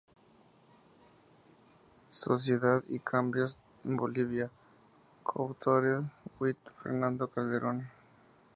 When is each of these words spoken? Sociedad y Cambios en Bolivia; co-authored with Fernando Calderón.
Sociedad 2.09 2.83
y 2.87 2.97
Cambios 3.01 3.59
en 3.83 3.97
Bolivia; 3.97 4.49
co-authored 5.23 6.05
with 6.39 6.57
Fernando 6.81 7.27
Calderón. 7.27 7.87